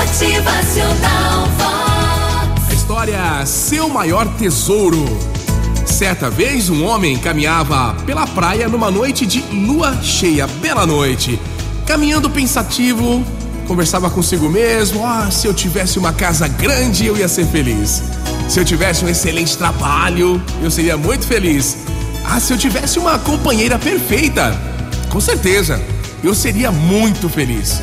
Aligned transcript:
Motivacional 0.00 1.46
Vox. 1.58 2.70
A 2.70 2.72
história 2.72 3.44
Seu 3.44 3.86
Maior 3.86 4.26
Tesouro. 4.38 5.04
Certa 5.84 6.30
vez, 6.30 6.70
um 6.70 6.86
homem 6.86 7.18
caminhava 7.18 7.94
pela 8.06 8.26
praia 8.26 8.66
numa 8.66 8.90
noite 8.90 9.26
de 9.26 9.42
lua 9.52 10.00
cheia, 10.02 10.46
bela 10.46 10.86
noite. 10.86 11.38
Caminhando 11.84 12.30
pensativo, 12.30 13.22
conversava 13.68 14.08
consigo 14.08 14.48
mesmo: 14.48 15.04
Ah, 15.04 15.30
se 15.30 15.46
eu 15.46 15.52
tivesse 15.52 15.98
uma 15.98 16.14
casa 16.14 16.48
grande, 16.48 17.04
eu 17.04 17.18
ia 17.18 17.28
ser 17.28 17.44
feliz. 17.48 18.02
Se 18.48 18.58
eu 18.58 18.64
tivesse 18.64 19.04
um 19.04 19.08
excelente 19.08 19.54
trabalho, 19.58 20.42
eu 20.62 20.70
seria 20.70 20.96
muito 20.96 21.26
feliz. 21.26 21.76
Ah, 22.24 22.40
se 22.40 22.54
eu 22.54 22.56
tivesse 22.56 22.98
uma 22.98 23.18
companheira 23.18 23.78
perfeita, 23.78 24.58
com 25.10 25.20
certeza, 25.20 25.78
eu 26.24 26.34
seria 26.34 26.72
muito 26.72 27.28
feliz. 27.28 27.82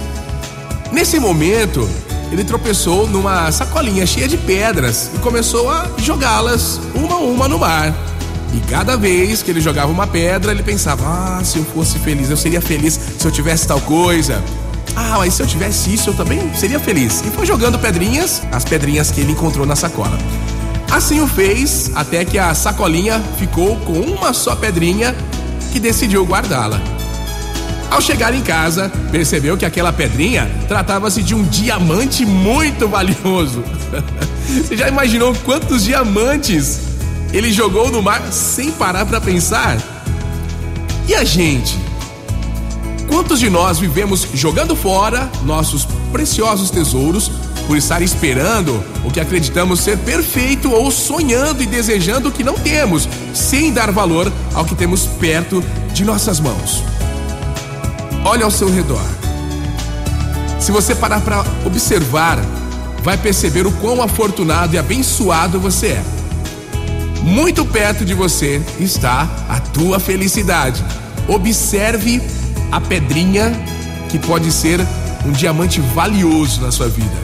Nesse 0.91 1.19
momento, 1.19 1.87
ele 2.31 2.43
tropeçou 2.43 3.07
numa 3.07 3.51
sacolinha 3.51 4.05
cheia 4.05 4.27
de 4.27 4.37
pedras 4.37 5.11
e 5.15 5.19
começou 5.19 5.69
a 5.69 5.87
jogá-las 5.97 6.79
uma 6.93 7.15
a 7.15 7.19
uma 7.19 7.47
no 7.47 7.59
mar. 7.59 7.93
E 8.53 8.59
cada 8.69 8.95
vez 8.95 9.43
que 9.43 9.51
ele 9.51 9.61
jogava 9.61 9.91
uma 9.91 10.07
pedra, 10.07 10.51
ele 10.51 10.63
pensava: 10.63 11.03
Ah, 11.05 11.43
se 11.43 11.57
eu 11.57 11.65
fosse 11.65 11.99
feliz, 11.99 12.29
eu 12.29 12.37
seria 12.37 12.61
feliz 12.61 12.99
se 13.17 13.25
eu 13.25 13.31
tivesse 13.31 13.67
tal 13.67 13.79
coisa. 13.81 14.43
Ah, 14.95 15.15
mas 15.17 15.35
se 15.35 15.43
eu 15.43 15.47
tivesse 15.47 15.93
isso, 15.93 16.09
eu 16.09 16.13
também 16.13 16.53
seria 16.55 16.79
feliz. 16.79 17.21
E 17.25 17.29
foi 17.29 17.45
jogando 17.45 17.77
pedrinhas, 17.77 18.41
as 18.51 18.65
pedrinhas 18.65 19.11
que 19.11 19.21
ele 19.21 19.33
encontrou 19.33 19.65
na 19.65 19.75
sacola. 19.75 20.17
Assim 20.89 21.19
o 21.19 21.27
fez, 21.27 21.91
até 21.93 22.23
que 22.23 22.39
a 22.39 22.53
sacolinha 22.55 23.21
ficou 23.37 23.75
com 23.81 23.99
uma 23.99 24.33
só 24.33 24.55
pedrinha 24.55 25.15
que 25.71 25.79
decidiu 25.79 26.25
guardá-la. 26.25 26.81
Ao 27.89 28.01
chegar 28.01 28.33
em 28.33 28.41
casa, 28.41 28.91
percebeu 29.11 29.57
que 29.57 29.65
aquela 29.65 29.93
pedrinha 29.93 30.49
tratava-se 30.67 31.23
de 31.23 31.33
um 31.33 31.43
diamante 31.43 32.25
muito 32.25 32.87
valioso. 32.87 33.63
Você 34.45 34.75
já 34.75 34.87
imaginou 34.89 35.33
quantos 35.45 35.83
diamantes 35.83 36.81
ele 37.33 37.51
jogou 37.51 37.91
no 37.91 38.01
mar 38.01 38.21
sem 38.31 38.71
parar 38.71 39.05
para 39.05 39.21
pensar? 39.21 39.77
E 41.07 41.15
a 41.15 41.23
gente? 41.23 41.77
Quantos 43.07 43.39
de 43.39 43.49
nós 43.49 43.79
vivemos 43.79 44.27
jogando 44.33 44.75
fora 44.75 45.29
nossos 45.43 45.87
preciosos 46.11 46.69
tesouros 46.69 47.31
por 47.67 47.77
estar 47.77 48.01
esperando 48.01 48.83
o 49.05 49.11
que 49.11 49.19
acreditamos 49.19 49.79
ser 49.79 49.97
perfeito 49.99 50.71
ou 50.71 50.91
sonhando 50.91 51.63
e 51.63 51.65
desejando 51.65 52.29
o 52.29 52.31
que 52.31 52.43
não 52.43 52.55
temos, 52.55 53.07
sem 53.33 53.71
dar 53.71 53.91
valor 53.91 54.31
ao 54.53 54.65
que 54.65 54.75
temos 54.75 55.05
perto 55.05 55.63
de 55.93 56.03
nossas 56.03 56.39
mãos? 56.39 56.83
Olhe 58.27 58.43
ao 58.43 58.51
seu 58.51 58.69
redor. 58.69 59.05
Se 60.59 60.69
você 60.69 60.93
parar 60.93 61.21
para 61.21 61.45
observar, 61.65 62.37
vai 63.01 63.17
perceber 63.17 63.65
o 63.65 63.71
quão 63.71 64.01
afortunado 64.03 64.75
e 64.75 64.77
abençoado 64.77 65.61
você 65.61 65.87
é. 65.87 66.03
Muito 67.23 67.63
perto 67.63 68.03
de 68.03 68.13
você 68.13 68.61
está 68.81 69.29
a 69.47 69.61
tua 69.61 69.97
felicidade. 69.97 70.83
Observe 71.25 72.21
a 72.69 72.81
pedrinha 72.81 73.53
que 74.09 74.19
pode 74.19 74.51
ser 74.51 74.81
um 75.25 75.31
diamante 75.31 75.79
valioso 75.79 76.59
na 76.59 76.69
sua 76.69 76.89
vida. 76.89 77.17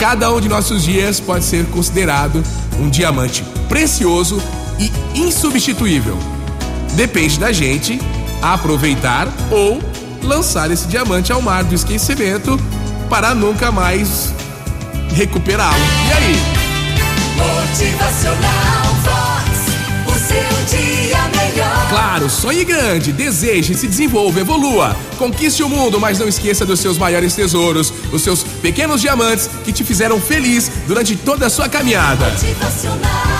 Cada 0.00 0.32
um 0.32 0.40
de 0.40 0.48
nossos 0.48 0.82
dias 0.82 1.20
pode 1.20 1.44
ser 1.44 1.64
considerado 1.66 2.42
um 2.80 2.90
diamante 2.90 3.44
precioso 3.68 4.42
e 4.80 4.90
insubstituível. 5.16 6.18
Depende 6.96 7.38
da 7.38 7.52
gente 7.52 8.00
aproveitar 8.52 9.26
ou 9.50 9.80
lançar 10.22 10.70
esse 10.70 10.86
diamante 10.86 11.32
ao 11.32 11.40
mar 11.40 11.64
do 11.64 11.74
esquecimento 11.74 12.60
para 13.08 13.34
nunca 13.34 13.72
mais 13.72 14.34
recuperá-lo. 15.14 15.78
E 16.08 16.12
aí? 16.12 16.36
Motivacional 17.36 18.84
Vox. 19.02 19.64
O 20.06 20.18
seu 20.18 20.78
dia 20.78 21.18
melhor. 21.36 21.88
Claro, 21.88 22.28
sonhe 22.28 22.64
grande, 22.64 23.12
deseje, 23.12 23.74
se 23.74 23.86
desenvolva, 23.86 24.40
evolua. 24.40 24.96
Conquiste 25.18 25.62
o 25.62 25.68
mundo, 25.68 25.98
mas 25.98 26.18
não 26.18 26.28
esqueça 26.28 26.66
dos 26.66 26.80
seus 26.80 26.98
maiores 26.98 27.34
tesouros, 27.34 27.92
os 28.12 28.22
seus 28.22 28.42
pequenos 28.42 29.00
diamantes 29.00 29.48
que 29.64 29.72
te 29.72 29.82
fizeram 29.84 30.20
feliz 30.20 30.70
durante 30.86 31.16
toda 31.16 31.46
a 31.46 31.50
sua 31.50 31.68
caminhada. 31.68 32.30
Motivacional 32.30 33.33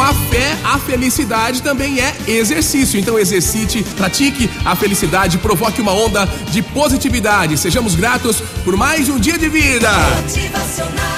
A 0.00 0.14
fé, 0.14 0.56
a 0.64 0.78
felicidade 0.78 1.62
também 1.62 2.00
é 2.00 2.14
exercício. 2.26 2.98
Então 2.98 3.18
exercite, 3.18 3.82
pratique 3.96 4.48
a 4.64 4.76
felicidade, 4.76 5.38
provoque 5.38 5.80
uma 5.80 5.92
onda 5.92 6.26
de 6.50 6.62
positividade. 6.62 7.58
Sejamos 7.58 7.94
gratos 7.94 8.40
por 8.64 8.76
mais 8.76 9.08
um 9.08 9.18
dia 9.18 9.36
de 9.36 9.48
vida. 9.48 9.90
Motivacional 10.22 11.17